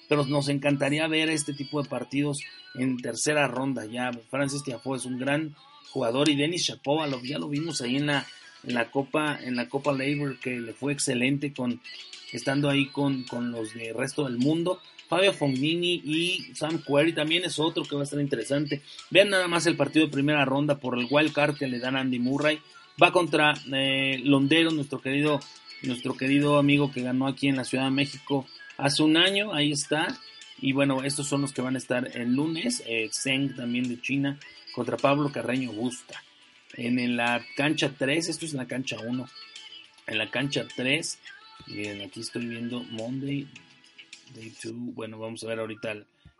Pero 0.10 0.26
nos 0.26 0.50
encantaría 0.50 1.08
ver 1.08 1.30
este 1.30 1.54
tipo 1.54 1.82
de 1.82 1.88
partidos 1.88 2.42
en 2.76 2.98
tercera 2.98 3.48
ronda 3.48 3.86
ya. 3.86 4.12
Francis 4.30 4.64
Tiafoe 4.64 4.98
es 4.98 5.06
un 5.06 5.18
gran 5.18 5.56
jugador 5.92 6.28
y 6.28 6.36
Denis 6.36 6.64
Shapovalov 6.64 7.24
ya 7.24 7.40
lo 7.40 7.48
vimos 7.48 7.80
ahí 7.80 7.96
en 7.96 8.08
la, 8.08 8.28
en 8.64 8.74
la 8.74 8.92
Copa, 8.92 9.40
en 9.42 9.56
la 9.56 9.70
Copa 9.70 9.94
Labor, 9.94 10.38
que 10.40 10.60
le 10.60 10.74
fue 10.74 10.92
excelente 10.92 11.54
con 11.54 11.80
estando 12.34 12.70
ahí 12.70 12.88
con, 12.88 13.24
con 13.24 13.52
los 13.52 13.74
del 13.74 13.96
resto 13.96 14.26
del 14.26 14.38
mundo. 14.38 14.82
Fabio 15.08 15.32
Fognini 15.32 16.02
y 16.04 16.54
Sam 16.56 16.84
Query 16.86 17.14
también 17.14 17.46
es 17.46 17.58
otro 17.58 17.84
que 17.84 17.96
va 17.96 18.02
a 18.02 18.04
estar 18.04 18.20
interesante. 18.20 18.82
Vean 19.10 19.30
nada 19.30 19.48
más 19.48 19.66
el 19.66 19.78
partido 19.78 20.06
de 20.06 20.12
primera 20.12 20.44
ronda 20.44 20.78
por 20.78 21.00
el 21.00 21.08
wild 21.10 21.32
card 21.32 21.56
que 21.56 21.68
le 21.68 21.80
dan 21.80 21.96
Andy 21.96 22.20
Murray. 22.20 22.60
Va 23.02 23.14
contra 23.14 23.54
eh, 23.74 24.20
Londero, 24.24 24.72
nuestro 24.72 25.02
querido, 25.02 25.40
nuestro 25.84 26.16
querido 26.16 26.58
amigo 26.58 26.92
que 26.92 27.02
ganó 27.02 27.28
aquí 27.28 27.48
en 27.48 27.56
la 27.56 27.64
Ciudad 27.64 27.86
de 27.86 27.92
México 27.92 28.48
hace 28.78 29.04
un 29.04 29.18
año. 29.18 29.54
Ahí 29.54 29.72
está. 29.72 30.20
Y 30.62 30.74
bueno, 30.74 31.04
estos 31.04 31.28
son 31.28 31.42
los 31.42 31.54
que 31.54 31.62
van 31.62 31.76
a 31.76 31.78
estar 31.78 32.10
el 32.16 32.34
lunes. 32.34 32.84
Eh, 32.86 33.10
Zeng 33.14 33.56
también 33.56 33.88
de 33.88 34.02
China 34.02 34.38
contra 34.74 34.98
Pablo 34.98 35.32
Carreño 35.32 35.72
Busta. 35.72 36.22
En, 36.74 37.18
la 37.18 37.44
cancha 37.56 37.92
3, 37.98 38.30
esto 38.30 38.46
es 38.46 38.52
en 38.52 38.60
la 38.60 38.68
cancha 38.68 38.98
1. 39.00 39.28
En 40.08 40.18
la 40.18 40.30
cancha 40.30 40.66
3, 40.76 41.20
bien, 41.68 42.02
aquí 42.02 42.22
estoy 42.22 42.46
viendo 42.46 42.84
Monday, 42.84 43.48
Day 44.36 44.54
2. 44.64 44.74
Bueno, 44.76 45.18
vamos 45.18 45.44
a 45.44 45.48
ver 45.48 45.60
ahorita 45.60 45.96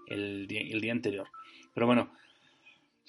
el, 0.08 0.48
día, 0.48 0.92
anterior. 0.92 1.28
Pero 1.74 1.86
bueno, 1.88 2.12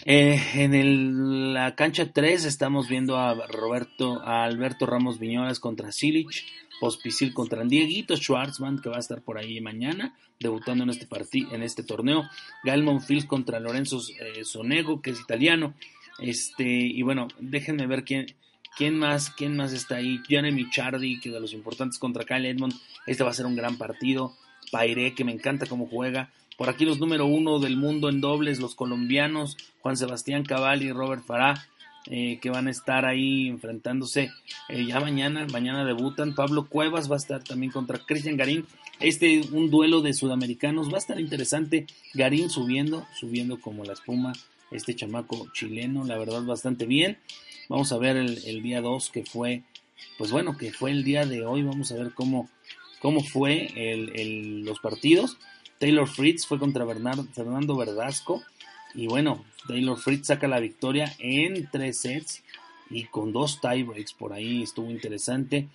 eh, 0.05 0.41
en 0.55 1.53
la 1.53 1.75
cancha 1.75 2.13
3 2.13 2.45
estamos 2.45 2.89
viendo 2.89 3.19
a 3.19 3.35
Roberto, 3.47 4.21
a 4.23 4.45
Alberto 4.45 4.87
Ramos 4.87 5.19
Viñolas 5.19 5.61
contra 5.61 5.93
Silich, 5.93 6.47
Pospisil 6.81 7.35
contra 7.35 7.63
Dieguito 7.65 8.17
Schwartzman, 8.17 8.81
que 8.81 8.89
va 8.89 8.97
a 8.97 9.01
estar 9.01 9.21
por 9.21 9.37
ahí 9.37 9.61
mañana, 9.61 10.17
debutando 10.41 10.85
en 10.85 10.91
este 10.91 11.07
partido, 11.07 11.55
en 11.55 11.63
este 11.63 11.83
torneo. 11.83 12.25
Gael 12.65 12.83
Monfils 12.83 13.27
contra 13.27 13.61
Lorenzo 13.61 14.01
eh, 14.19 14.45
Sonego, 14.45 15.03
que 15.03 15.11
es 15.11 15.21
italiano. 15.21 15.75
Este, 16.19 16.65
y 16.65 17.03
bueno, 17.03 17.29
déjenme 17.39 17.87
ver 17.87 18.05
quién, 18.05 18.35
quién 18.77 18.99
más, 18.99 19.31
quién 19.31 19.57
más 19.57 19.75
está 19.75 19.97
ahí. 19.97 20.21
Jeremy 20.27 20.71
Chardy, 20.71 21.21
que 21.21 21.31
de 21.31 21.41
los 21.41 21.53
importantes 21.53 21.99
contra 21.99 22.25
Kyle 22.25 22.47
Edmond. 22.47 22.75
Este 23.07 23.23
va 23.23 23.31
a 23.31 23.35
ser 23.35 23.45
un 23.45 23.57
gran 23.57 23.77
partido. 23.77 24.35
Paire, 24.73 25.15
que 25.15 25.25
me 25.25 25.33
encanta 25.33 25.67
cómo 25.67 25.87
juega. 25.87 26.31
Por 26.61 26.69
aquí 26.69 26.85
los 26.85 26.99
número 26.99 27.25
uno 27.25 27.59
del 27.59 27.79
mundo 27.79 28.11
en 28.11 28.21
dobles, 28.21 28.61
los 28.61 28.75
colombianos, 28.75 29.57
Juan 29.81 29.97
Sebastián 29.97 30.45
Cavalli 30.45 30.89
y 30.89 30.93
Robert 30.93 31.25
Farah, 31.25 31.67
eh, 32.05 32.39
que 32.43 32.51
van 32.51 32.67
a 32.67 32.71
estar 32.71 33.07
ahí 33.07 33.49
enfrentándose 33.49 34.31
eh, 34.69 34.85
ya 34.85 35.01
mañana. 35.01 35.47
Mañana 35.51 35.87
debutan. 35.87 36.35
Pablo 36.35 36.67
Cuevas 36.67 37.11
va 37.11 37.15
a 37.15 37.19
estar 37.19 37.43
también 37.43 37.73
contra 37.73 38.01
Cristian 38.01 38.37
Garín. 38.37 38.67
Este, 39.01 39.41
un 39.53 39.71
duelo 39.71 40.03
de 40.03 40.13
sudamericanos, 40.13 40.93
va 40.93 40.97
a 40.97 40.99
estar 40.99 41.19
interesante. 41.19 41.87
Garín 42.13 42.51
subiendo, 42.51 43.07
subiendo 43.19 43.59
como 43.59 43.83
la 43.85 43.95
espuma. 43.95 44.35
Este 44.71 44.95
chamaco 44.95 45.49
chileno, 45.55 46.05
la 46.05 46.19
verdad, 46.19 46.43
bastante 46.43 46.85
bien. 46.85 47.17
Vamos 47.71 47.91
a 47.91 47.97
ver 47.97 48.19
el, 48.19 48.63
día 48.63 48.83
2 48.83 49.09
que 49.09 49.25
fue, 49.25 49.63
pues 50.19 50.31
bueno, 50.31 50.59
que 50.59 50.75
fue 50.75 50.91
el 50.91 51.05
día 51.05 51.25
de 51.25 51.43
hoy. 51.43 51.63
Vamos 51.63 51.91
a 51.91 51.95
ver 51.95 52.13
cómo, 52.13 52.51
cómo 53.01 53.23
fue 53.23 53.73
el, 53.75 54.61
los 54.67 54.79
partidos. 54.81 55.39
Taylor 55.81 56.07
Fritz 56.07 56.47
fue 56.47 56.59
contra 56.59 56.87
Fernando 57.33 57.75
Verdasco. 57.75 58.43
Y 58.95 59.07
bueno, 59.07 59.45
Taylor 59.67 59.99
Fritz 59.99 60.27
saca 60.27 60.47
la 60.47 60.61
victoria 60.61 61.13
en 61.19 61.71
tres 61.71 62.03
sets 62.03 62.45
y 62.91 63.05
con 63.05 63.33
dos 63.33 63.63
tiebreaks 63.63 64.13
por 64.13 64.35
ahí. 64.35 64.63
Estuvo 64.63 64.91
interesante. 64.91 65.69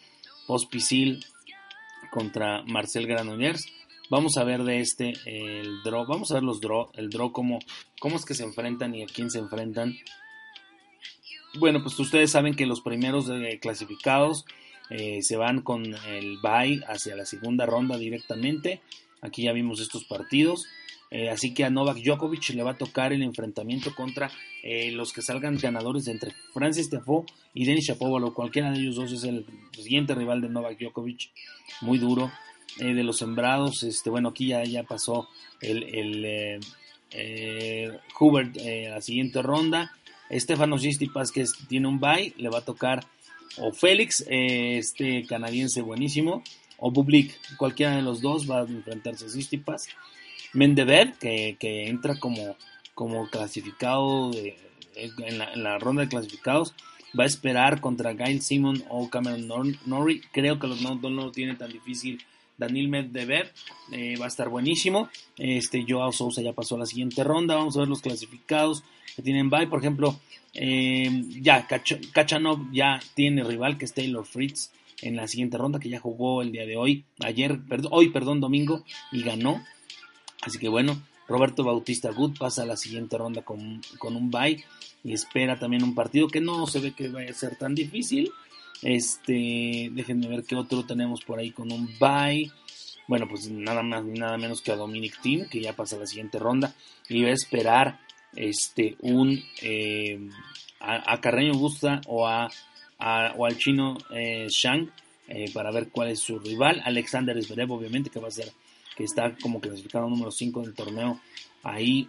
Pospisil 0.46 1.26
contra 2.12 2.62
Marcel 2.68 3.08
Granollers. 3.08 3.66
Vamos 4.12 4.38
a 4.38 4.44
ver 4.44 4.64
de 4.64 4.80
este 4.80 5.14
el 5.26 5.82
draw. 5.84 6.06
Vamos 6.06 6.30
a 6.30 6.36
ver 6.36 6.44
los 6.44 6.62
draw, 6.62 6.92
el 6.94 7.10
draw 7.10 7.32
cómo, 7.32 7.58
cómo 8.00 8.16
es 8.16 8.26
que 8.26 8.36
se 8.36 8.44
enfrentan 8.44 8.94
y 8.94 9.02
a 9.02 9.08
quién 9.08 9.32
se 9.32 9.40
enfrentan. 9.40 9.98
Bueno, 11.58 11.82
pues 11.82 11.98
ustedes 12.00 12.30
saben 12.30 12.54
que 12.54 12.68
los 12.68 12.82
primeros 12.82 13.26
clasificados 13.60 14.46
eh, 14.92 15.24
se 15.24 15.36
van 15.36 15.62
con 15.62 15.84
el 16.06 16.38
bye 16.44 16.84
hacia 16.88 17.16
la 17.16 17.26
segunda 17.26 17.66
ronda 17.66 17.98
directamente. 17.98 18.82
Aquí 19.22 19.44
ya 19.44 19.54
vimos 19.54 19.80
estos 19.80 20.06
partidos. 20.06 20.66
Eh, 21.12 21.30
así 21.30 21.54
que 21.54 21.64
a 21.64 21.70
Novak 21.70 21.98
Djokovic 21.98 22.50
le 22.50 22.64
va 22.64 22.72
a 22.72 22.78
tocar 22.78 23.14
el 23.14 23.22
enfrentamiento 23.22 23.94
contra 23.94 24.32
eh, 24.64 24.92
los 24.92 25.14
que 25.14 25.22
salgan 25.22 25.58
ganadores 25.58 26.08
entre 26.08 26.34
Francis 26.54 26.90
Tiafoe 26.90 27.26
y 27.54 27.66
Denis 27.66 27.86
Shapovalov. 27.86 28.34
Cualquiera 28.34 28.72
de 28.72 28.80
ellos 28.80 28.96
dos 28.96 29.12
es 29.12 29.24
el 29.24 29.46
siguiente 29.72 30.16
rival 30.16 30.42
de 30.42 30.50
Novak 30.50 30.80
Djokovic. 30.80 31.32
Muy 31.82 31.98
duro. 31.98 32.32
de 32.78 33.04
los 33.04 33.18
sembrados, 33.20 33.84
este, 33.84 34.10
bueno, 34.10 34.30
aquí 34.30 34.48
ya, 34.48 34.62
ya 34.66 34.84
pasó 34.84 35.30
el, 35.62 36.60
Hubert 38.20 38.58
a 38.58 38.90
la 38.90 39.02
siguiente 39.02 39.42
ronda. 39.42 39.94
Estefano 40.30 40.78
Sistipas, 40.78 41.32
que 41.32 41.46
tiene 41.70 41.88
un 41.88 42.00
bye, 42.00 42.34
le 42.38 42.50
va 42.50 42.60
a 42.60 42.66
tocar 42.66 43.06
o 43.58 43.72
Félix, 43.72 44.26
eh, 44.28 44.78
este 44.78 45.26
canadiense 45.26 45.82
buenísimo, 45.82 46.44
o 46.86 46.92
Bublik, 46.92 47.36
cualquiera 47.58 47.96
de 47.96 48.04
los 48.04 48.22
dos 48.22 48.48
va 48.48 48.60
a 48.60 48.64
enfrentarse 48.66 49.26
a 49.26 49.30
Sistipas. 49.30 49.88
Mendever, 50.54 51.14
que, 51.14 51.58
que 51.60 51.88
entra 51.88 52.20
como, 52.20 52.56
como 52.94 53.28
clasificado 53.28 54.30
en, 54.96 55.64
la, 55.64 55.80
ronda 55.80 56.04
de 56.04 56.10
clasificados, 56.10 56.76
va 57.20 57.24
a 57.24 57.26
esperar 57.26 57.82
contra 57.82 58.14
Gail 58.14 58.44
Simon 58.44 58.84
o 58.88 59.10
Cameron 59.10 59.80
Norrie. 59.88 60.22
Creo 60.32 60.60
que 60.60 60.68
los 60.68 60.80
no, 60.84 60.94
no 60.94 61.10
lo 61.10 61.32
tiene 61.32 61.56
tan 61.56 61.72
difícil 61.72 62.24
Daniel 62.56 62.88
Medvedev 62.88 63.52
eh, 63.92 64.16
va 64.22 64.26
a 64.26 64.28
estar 64.28 64.50
buenísimo. 64.50 65.10
Este 65.40 65.86
Joao 65.90 66.12
Sousa 66.12 66.44
ya 66.44 66.54
pasó 66.54 66.76
a 66.76 66.80
la 66.80 66.86
siguiente 66.86 67.24
ronda. 67.24 67.56
Vamos 67.56 67.76
a 67.78 67.80
ver 67.80 67.90
los 67.90 68.02
clasificados 68.02 68.84
que 69.16 69.24
tienen 69.24 69.50
bye. 69.50 69.66
Por 69.66 69.80
ejemplo, 69.80 70.20
eh, 70.54 71.10
ya 71.42 71.68
Kachanov 72.14 72.72
ya 72.72 73.00
tiene 73.16 73.44
rival 73.44 73.80
que 73.80 73.86
es 73.86 73.94
Taylor 73.96 74.24
Fritz 74.24 74.70
en 75.08 75.16
la 75.16 75.28
siguiente 75.28 75.58
ronda 75.58 75.80
que 75.80 75.90
ya 75.90 76.00
jugó 76.00 76.42
el 76.42 76.52
día 76.52 76.66
de 76.66 76.78
hoy, 76.78 77.06
ayer, 77.24 77.60
perdón, 77.68 77.92
hoy, 77.94 78.10
perdón, 78.10 78.42
domingo 78.42 78.84
y 79.12 79.22
ganó. 79.22 79.64
Así 80.42 80.58
que 80.58 80.68
bueno, 80.68 81.02
Roberto 81.28 81.64
Bautista 81.64 82.12
Good 82.12 82.38
pasa 82.38 82.64
a 82.64 82.66
la 82.66 82.76
siguiente 82.76 83.18
ronda 83.18 83.44
con, 83.44 83.82
con 84.00 84.16
un 84.16 84.30
bye 84.30 84.64
y 85.04 85.14
espera 85.14 85.60
también 85.60 85.84
un 85.84 85.96
partido 85.96 86.28
que 86.28 86.42
no 86.42 86.66
se 86.68 86.80
ve 86.80 86.94
que 86.94 87.10
vaya 87.10 87.30
a 87.30 87.34
ser 87.34 87.56
tan 87.56 87.76
difícil. 87.76 88.32
Este, 88.82 89.90
déjenme 89.92 90.28
ver 90.28 90.44
qué 90.44 90.56
otro 90.56 90.86
tenemos 90.86 91.24
por 91.24 91.40
ahí 91.40 91.52
con 91.52 91.72
un 91.72 91.88
bye. 92.00 92.52
Bueno, 93.08 93.28
pues 93.30 93.50
nada 93.50 93.84
más 93.84 94.04
ni 94.04 94.20
nada 94.20 94.38
menos 94.38 94.62
que 94.62 94.72
a 94.72 94.76
Dominic 94.76 95.22
Team, 95.22 95.48
que 95.50 95.62
ya 95.62 95.76
pasa 95.76 95.96
a 95.96 96.00
la 96.00 96.08
siguiente 96.08 96.40
ronda. 96.40 96.74
Y 97.08 97.22
va 97.22 97.30
a 97.30 97.34
esperar 97.34 98.00
este 98.36 98.98
un 99.00 99.44
eh, 99.62 100.20
a, 100.80 101.20
Carreño 101.22 101.54
Busta 101.54 102.02
o 102.08 102.28
a, 102.28 102.50
o 103.00 103.46
al 103.46 103.58
chino 103.58 103.98
eh, 104.12 104.48
Shang 104.50 104.90
eh, 105.28 105.52
para 105.54 105.72
ver 105.72 105.90
cuál 105.90 106.10
es 106.10 106.20
su 106.20 106.40
rival. 106.40 106.82
Alexander 106.86 107.42
Zverev, 107.42 107.72
obviamente, 107.72 108.10
que 108.10 108.20
va 108.20 108.28
a 108.28 108.32
ser 108.32 108.52
que 108.96 109.04
está 109.04 109.36
como 109.42 109.60
clasificado 109.60 110.10
número 110.10 110.32
5 110.32 110.62
del 110.62 110.74
torneo. 110.74 111.20
Ahí 111.64 112.08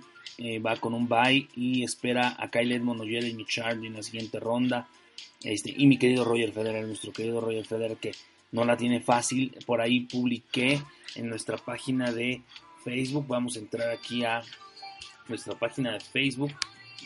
va 0.65 0.77
con 0.77 0.93
un 0.93 1.09
bye 1.09 1.49
y 1.57 1.83
espera 1.83 2.37
a 2.39 2.51
Kyle 2.51 2.71
Edmond 2.71 3.01
o 3.01 3.05
Jeremy 3.05 3.33
Michard 3.33 3.83
en 3.83 3.95
la 3.95 4.03
siguiente 4.03 4.39
ronda. 4.39 4.87
Este, 5.43 5.75
y 5.77 5.87
mi 5.87 5.99
querido 5.99 6.25
Roger 6.25 6.53
Federer, 6.53 6.87
nuestro 6.87 7.13
querido 7.13 7.41
Roger 7.41 7.65
Federer, 7.65 7.97
que 7.97 8.13
no 8.53 8.65
la 8.65 8.77
tiene 8.77 9.01
fácil. 9.01 9.57
Por 9.67 9.81
ahí 9.81 10.01
publiqué 10.01 10.81
en 11.15 11.29
nuestra 11.29 11.57
página 11.57 12.13
de 12.13 12.43
Facebook. 12.85 13.27
Vamos 13.29 13.57
a 13.57 13.61
entrar 13.61 13.91
aquí 13.91 14.25
a 14.25 14.43
nuestra 15.29 15.55
página 15.55 15.93
de 15.93 16.01
Facebook, 16.01 16.53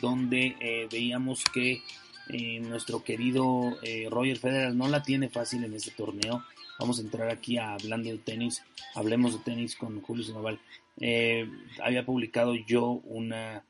donde 0.01 0.57
eh, 0.61 0.89
veíamos 0.91 1.45
que 1.45 1.83
eh, 2.33 2.61
nuestro 2.61 3.03
querido 3.03 3.77
eh, 3.83 4.09
Roger 4.11 4.39
Federer 4.39 4.75
no 4.75 4.89
la 4.89 5.03
tiene 5.03 5.29
fácil 5.29 5.65
en 5.65 5.75
este 5.75 5.91
torneo. 5.91 6.45
Vamos 6.79 6.99
a 6.99 7.03
entrar 7.03 7.29
aquí 7.29 7.59
a 7.59 7.75
hablando 7.75 8.09
de 8.09 8.19
tenis. 8.19 8.63
Hablemos 8.95 9.33
de 9.33 9.45
tenis 9.45 9.77
con 9.77 10.01
Julio 10.01 10.25
Sinoval. 10.25 10.59
había 11.83 12.05
publicado 12.05 12.55
yo 12.55 13.01
una 13.05 13.65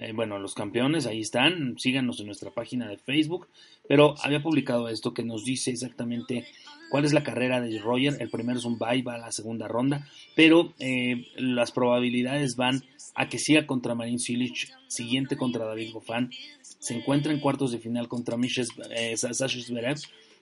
eh, 0.00 0.12
bueno, 0.12 0.38
los 0.38 0.54
campeones, 0.54 1.06
ahí 1.06 1.20
están, 1.20 1.76
síganos 1.76 2.20
en 2.20 2.26
nuestra 2.26 2.52
página 2.52 2.88
de 2.88 2.98
Facebook, 2.98 3.48
pero 3.88 4.14
había 4.22 4.40
publicado 4.40 4.88
esto 4.88 5.12
que 5.12 5.24
nos 5.24 5.44
dice 5.44 5.72
exactamente 5.72 6.46
cuál 6.88 7.04
es 7.04 7.12
la 7.12 7.24
carrera 7.24 7.60
de 7.60 7.80
Roger, 7.80 8.16
el 8.20 8.30
primero 8.30 8.60
es 8.60 8.64
un 8.64 8.78
bye, 8.78 9.02
va 9.02 9.14
a 9.14 9.18
la 9.18 9.32
segunda 9.32 9.66
ronda, 9.66 10.06
pero 10.36 10.72
eh, 10.78 11.26
las 11.36 11.72
probabilidades 11.72 12.54
van 12.54 12.84
a 13.16 13.28
que 13.28 13.40
siga 13.40 13.66
contra 13.66 13.96
Marin 13.96 14.20
Cilic, 14.20 14.68
siguiente 14.86 15.36
contra 15.36 15.64
David 15.64 15.92
Goffin, 15.92 16.30
se 16.78 16.94
encuentra 16.94 17.32
en 17.32 17.40
cuartos 17.40 17.72
de 17.72 17.78
final 17.78 18.08
contra 18.08 18.36
Mishes, 18.36 18.68
eh, 18.90 19.16
Sasha 19.16 19.48
Zverev, 19.48 19.98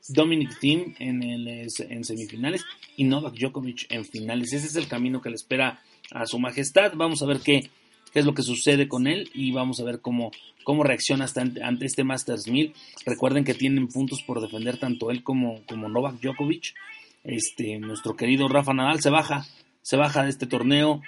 Dominic 0.08 0.58
Thiem 0.60 0.94
en, 0.98 1.22
en 1.22 2.04
semifinales 2.04 2.64
y 2.96 3.04
Novak 3.04 3.34
Djokovic 3.34 3.86
en 3.90 4.04
finales. 4.04 4.52
Ese 4.52 4.66
es 4.66 4.76
el 4.76 4.88
camino 4.88 5.20
que 5.20 5.30
le 5.30 5.36
espera 5.36 5.80
a 6.12 6.26
su 6.26 6.38
majestad. 6.38 6.92
Vamos 6.94 7.22
a 7.22 7.26
ver 7.26 7.40
qué, 7.40 7.70
qué 8.12 8.20
es 8.20 8.24
lo 8.24 8.34
que 8.34 8.42
sucede 8.42 8.88
con 8.88 9.06
él 9.06 9.30
y 9.34 9.52
vamos 9.52 9.80
a 9.80 9.84
ver 9.84 10.00
cómo, 10.00 10.30
cómo 10.64 10.84
reacciona 10.84 11.24
hasta 11.24 11.42
ante, 11.42 11.86
este 11.86 12.04
Masters 12.04 12.48
1000. 12.48 12.72
Recuerden 13.04 13.44
que 13.44 13.54
tienen 13.54 13.88
puntos 13.88 14.22
por 14.22 14.40
defender 14.40 14.78
tanto 14.78 15.10
él 15.10 15.22
como, 15.22 15.62
como 15.66 15.88
Novak 15.88 16.20
Djokovic. 16.20 16.74
Este, 17.24 17.78
nuestro 17.78 18.14
querido 18.14 18.46
Rafa 18.48 18.72
Nadal 18.72 19.00
se 19.00 19.10
baja, 19.10 19.46
se 19.82 19.96
baja 19.96 20.22
de 20.22 20.30
este 20.30 20.46
torneo 20.46 21.02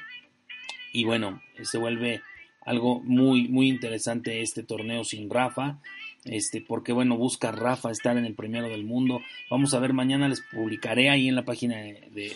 y 0.93 1.05
bueno, 1.05 1.41
se 1.63 1.79
vuelve 1.79 2.23
algo 2.69 3.01
muy, 3.01 3.49
muy 3.49 3.69
interesante 3.69 4.43
este 4.43 4.63
torneo 4.63 5.03
sin 5.03 5.31
Rafa. 5.31 5.79
este, 6.25 6.61
porque 6.61 6.93
bueno, 6.93 7.17
busca 7.17 7.51
Rafa 7.51 7.91
estar 7.91 8.19
en 8.19 8.27
el 8.27 8.35
primero 8.35 8.69
del 8.69 8.85
mundo. 8.85 9.21
Vamos 9.51 9.73
a 9.73 9.79
ver, 9.79 9.95
mañana 9.95 10.29
les 10.29 10.43
publicaré 10.43 11.09
ahí 11.09 11.29
en 11.29 11.35
la 11.35 11.47
página 11.47 11.77
de, 11.79 12.35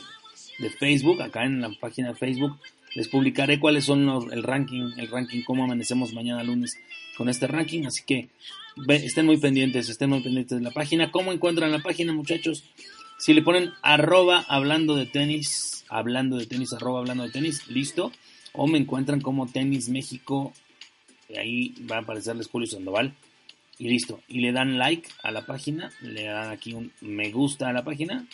de, 0.58 0.70
Facebook, 0.70 1.20
acá 1.20 1.44
en 1.44 1.60
la 1.60 1.70
página 1.78 2.08
de 2.08 2.14
Facebook, 2.14 2.58
les 2.94 3.08
publicaré 3.08 3.60
cuáles 3.60 3.84
son 3.84 4.06
los, 4.06 4.32
el 4.32 4.42
ranking, 4.42 4.92
el 4.96 5.08
ranking, 5.08 5.42
cómo 5.42 5.64
amanecemos 5.64 6.14
mañana 6.14 6.42
lunes 6.42 6.78
con 7.18 7.28
este 7.28 7.46
ranking, 7.46 7.84
así 7.84 8.02
que 8.06 8.30
estén 8.88 9.26
muy 9.26 9.36
pendientes, 9.36 9.90
estén 9.90 10.08
muy 10.08 10.22
pendientes 10.22 10.56
de 10.56 10.64
la 10.64 10.70
página. 10.70 11.10
¿Cómo 11.10 11.32
encuentran 11.32 11.72
la 11.72 11.80
página, 11.80 12.14
muchachos? 12.14 12.64
Si 13.18 13.34
le 13.34 13.42
ponen 13.42 13.70
arroba 13.82 14.46
hablando 14.48 14.96
de 14.96 15.04
tenis, 15.04 15.84
hablando 15.90 16.38
de 16.38 16.46
tenis, 16.46 16.72
arroba 16.72 17.00
hablando 17.00 17.24
de 17.24 17.30
tenis, 17.30 17.68
listo. 17.68 18.12
O 18.52 18.66
me 18.66 18.78
encuentran 18.78 19.20
como 19.20 19.46
Tenis 19.46 19.88
México, 19.88 20.52
ahí 21.36 21.74
va 21.90 21.96
a 21.96 22.00
aparecerles 22.00 22.48
Julio 22.48 22.66
Sandoval 22.66 23.14
y 23.78 23.88
listo. 23.88 24.20
Y 24.28 24.40
le 24.40 24.52
dan 24.52 24.78
like 24.78 25.08
a 25.22 25.30
la 25.30 25.46
página, 25.46 25.90
le 26.00 26.24
dan 26.24 26.50
aquí 26.50 26.74
un 26.74 26.92
me 27.00 27.30
gusta 27.30 27.68
a 27.68 27.72
la 27.72 27.84
página 27.84 28.26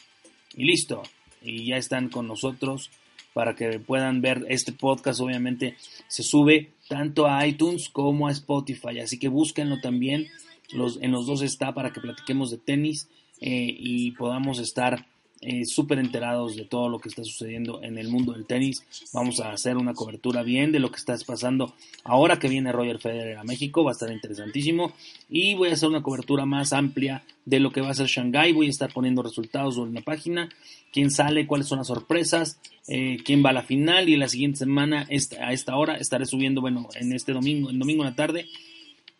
y 0.56 0.64
listo. 0.64 1.02
Y 1.40 1.66
ya 1.66 1.76
están 1.76 2.08
con 2.08 2.26
nosotros 2.26 2.90
para 3.32 3.54
que 3.54 3.78
puedan 3.78 4.20
ver 4.20 4.44
este 4.48 4.72
podcast. 4.72 5.20
Obviamente 5.20 5.76
se 6.08 6.22
sube 6.22 6.72
tanto 6.88 7.26
a 7.26 7.46
iTunes 7.46 7.88
como 7.88 8.26
a 8.26 8.32
Spotify, 8.32 8.98
así 9.00 9.18
que 9.18 9.28
búsquenlo 9.28 9.80
también. 9.80 10.26
Los, 10.72 11.00
en 11.00 11.12
los 11.12 11.26
dos 11.26 11.42
está 11.42 11.72
para 11.72 11.92
que 11.92 12.00
platiquemos 12.00 12.50
de 12.50 12.58
tenis 12.58 13.08
eh, 13.40 13.74
y 13.78 14.10
podamos 14.12 14.58
estar 14.58 15.06
eh, 15.40 15.64
súper 15.66 16.00
enterados 16.00 16.56
de 16.56 16.64
todo 16.64 16.88
lo 16.88 16.98
que 16.98 17.08
está 17.08 17.22
sucediendo 17.22 17.80
en 17.82 17.96
el 17.96 18.08
mundo 18.08 18.32
del 18.32 18.44
tenis. 18.44 18.84
Vamos 19.12 19.38
a 19.40 19.52
hacer 19.52 19.76
una 19.76 19.94
cobertura 19.94 20.42
bien 20.42 20.72
de 20.72 20.80
lo 20.80 20.90
que 20.90 20.96
está 20.96 21.16
pasando 21.26 21.74
ahora 22.02 22.38
que 22.38 22.48
viene 22.48 22.72
Roger 22.72 22.98
Federer 22.98 23.38
a 23.38 23.44
México. 23.44 23.84
Va 23.84 23.90
a 23.90 23.92
estar 23.92 24.10
interesantísimo. 24.10 24.92
Y 25.28 25.54
voy 25.54 25.68
a 25.68 25.74
hacer 25.74 25.88
una 25.88 26.02
cobertura 26.02 26.44
más 26.44 26.72
amplia 26.72 27.22
de 27.44 27.60
lo 27.60 27.70
que 27.70 27.80
va 27.80 27.90
a 27.90 27.94
ser 27.94 28.06
Shanghai. 28.06 28.52
Voy 28.52 28.66
a 28.66 28.70
estar 28.70 28.92
poniendo 28.92 29.22
resultados 29.22 29.76
en 29.78 29.94
la 29.94 30.00
página. 30.00 30.48
Quién 30.92 31.10
sale, 31.10 31.46
cuáles 31.46 31.68
son 31.68 31.78
las 31.78 31.86
sorpresas, 31.86 32.58
eh, 32.88 33.18
quién 33.24 33.44
va 33.44 33.50
a 33.50 33.52
la 33.52 33.62
final. 33.62 34.08
Y 34.08 34.16
la 34.16 34.28
siguiente 34.28 34.58
semana, 34.58 35.06
a 35.40 35.52
esta 35.52 35.76
hora, 35.76 35.98
estaré 35.98 36.26
subiendo, 36.26 36.60
bueno, 36.60 36.88
en 36.96 37.12
este 37.12 37.32
domingo, 37.32 37.70
el 37.70 37.78
domingo 37.78 38.02
en 38.02 38.10
la 38.10 38.16
tarde 38.16 38.46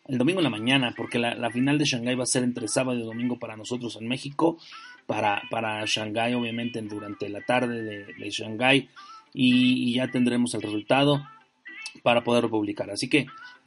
el 0.09 0.17
domingo 0.17 0.39
en 0.39 0.45
la 0.45 0.49
mañana, 0.49 0.93
porque 0.97 1.19
la, 1.19 1.51
final 1.51 1.77
de 1.77 1.85
Shanghai 1.85 2.15
va 2.15 2.23
a 2.23 2.25
ser 2.25 2.43
entre 2.43 2.67
sábado 2.67 2.97
y 2.97 3.03
domingo 3.03 3.37
para 3.37 3.55
nosotros 3.55 3.95
en 3.95 4.07
México 4.07 4.57
para, 5.09 5.41
para 5.49 5.83
Shanghái, 5.87 6.35
obviamente 6.35 6.79
durante 6.83 7.29
la 7.29 7.41
tarde 7.41 7.81
de, 7.81 8.13
de 8.13 8.29
Shanghái, 8.29 8.89
y, 9.33 9.95
ya 9.95 10.11
tendremos 10.11 10.53
el 10.53 10.61
resultado 10.61 11.27
para 12.03 12.23
poder 12.23 12.47
publicar. 12.47 12.91
Así 12.91 13.09
que, 13.09 13.25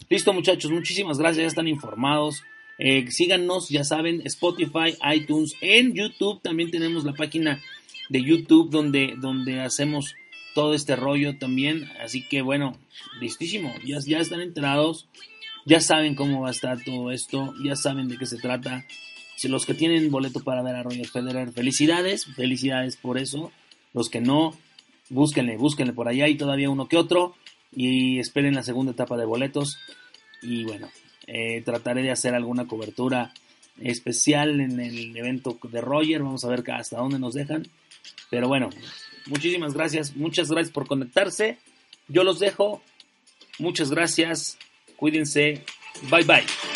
listo 0.08 0.32
muchachos, 0.32 0.70
muchísimas 0.70 1.18
gracias, 1.18 1.42
ya 1.42 1.48
están 1.48 1.66
informados. 1.66 2.44
Eh, 2.78 3.10
síganos, 3.10 3.68
ya 3.70 3.82
saben, 3.82 4.22
Spotify, 4.24 4.94
iTunes, 5.12 5.56
en 5.60 5.94
YouTube 5.94 6.40
también 6.42 6.70
tenemos 6.70 7.02
la 7.04 7.14
página 7.14 7.60
de 8.08 8.22
YouTube 8.22 8.70
donde, 8.70 9.14
donde 9.18 9.62
hacemos 9.62 10.14
todo 10.54 10.74
este 10.74 10.94
rollo 10.94 11.38
también. 11.38 11.90
Así 12.00 12.22
que 12.22 12.42
bueno, 12.42 12.78
listísimo, 13.20 13.74
ya, 13.84 13.98
ya 14.06 14.20
están 14.20 14.42
enterados, 14.42 15.08
ya 15.66 15.80
saben 15.80 16.14
cómo 16.14 16.42
va 16.42 16.48
a 16.48 16.52
estar 16.52 16.84
todo 16.84 17.10
esto, 17.10 17.52
ya 17.64 17.74
saben 17.74 18.06
de 18.06 18.16
qué 18.16 18.26
se 18.26 18.38
trata 18.38 18.84
los 19.48 19.66
que 19.66 19.74
tienen 19.74 20.10
boleto 20.10 20.40
para 20.40 20.62
ver 20.62 20.76
a 20.76 20.82
Roger 20.82 21.08
Federer, 21.08 21.52
felicidades, 21.52 22.26
felicidades 22.26 22.96
por 22.96 23.18
eso. 23.18 23.52
Los 23.92 24.08
que 24.08 24.20
no, 24.20 24.56
búsquenle, 25.10 25.56
búsquenle 25.56 25.92
por 25.92 26.08
allá, 26.08 26.24
hay 26.26 26.36
todavía 26.36 26.70
uno 26.70 26.88
que 26.88 26.96
otro. 26.96 27.34
Y 27.74 28.18
esperen 28.18 28.54
la 28.54 28.62
segunda 28.62 28.92
etapa 28.92 29.16
de 29.16 29.24
boletos. 29.24 29.78
Y 30.42 30.64
bueno, 30.64 30.90
eh, 31.26 31.62
trataré 31.62 32.02
de 32.02 32.10
hacer 32.10 32.34
alguna 32.34 32.66
cobertura 32.66 33.32
especial 33.80 34.60
en 34.60 34.78
el 34.80 35.16
evento 35.16 35.58
de 35.62 35.80
Roger. 35.80 36.22
Vamos 36.22 36.44
a 36.44 36.48
ver 36.48 36.64
hasta 36.72 36.98
dónde 36.98 37.18
nos 37.18 37.34
dejan. 37.34 37.66
Pero 38.30 38.48
bueno, 38.48 38.70
muchísimas 39.26 39.74
gracias. 39.74 40.16
Muchas 40.16 40.48
gracias 40.50 40.72
por 40.72 40.86
conectarse. 40.86 41.58
Yo 42.08 42.24
los 42.24 42.38
dejo. 42.38 42.82
Muchas 43.58 43.90
gracias. 43.90 44.58
Cuídense. 44.96 45.64
Bye 46.10 46.24
bye. 46.24 46.71